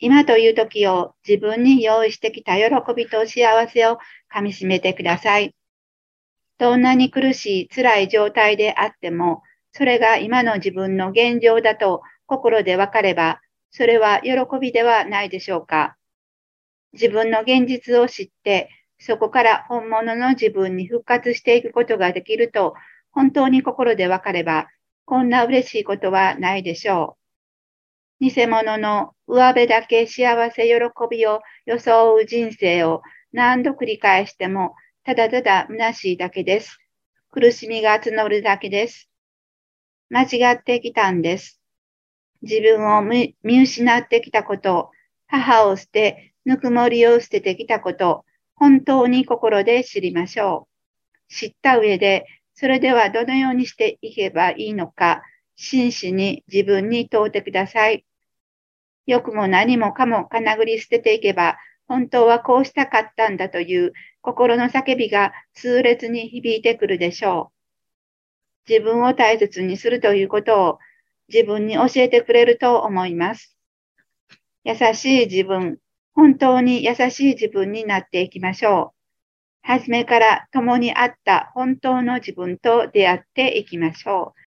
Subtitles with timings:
[0.00, 2.64] 今という時を自分に用意してきた喜
[2.94, 3.98] びと幸せを
[4.28, 5.54] かみしめてください。
[6.58, 9.42] どんなに苦しい辛い状態であっても、
[9.72, 13.40] それが今の自分の現状だと心でわかれば、
[13.70, 15.96] それは喜びではないでしょうか。
[16.92, 22.74] 自分の現実を知って、そこから本物の自分に復活していくことができると、
[23.10, 24.68] 本当に心でわかれば、
[25.04, 27.27] こんな嬉しいことはないでしょう。
[28.20, 30.74] 偽物の上辺だけ幸せ喜
[31.10, 36.78] びを装う人生を何度繰り返しても、ただただ虚しいだけです。
[37.30, 39.08] 苦しみが募るだけです。
[40.10, 41.60] 間違ってきたんです。
[42.42, 44.90] 自分を見失ってきたこと、
[45.26, 50.66] 母を捨て、ぬくもりを捨ててきたこと、本当に心で知りましょ
[51.30, 51.32] う。
[51.32, 55.22] 知った上で、それではどのようにしていけばいいのか、
[55.54, 58.04] 真摯に自分に問うてください。
[59.08, 61.56] よくも何もかもかなぐり捨てていけば、
[61.88, 67.50] 本当はこうしたかったんだという心の叫びが痛烈に響いてくるでしょ
[68.66, 68.70] う。
[68.70, 70.78] 自分を大切にするということを
[71.32, 73.56] 自分に教えてくれると思います。
[74.62, 75.78] 優しい自分、
[76.14, 79.66] 本当に優しい自分になっていきましょう。
[79.66, 84.47] 初めから共にあった本当の自分と出会っていきましょう。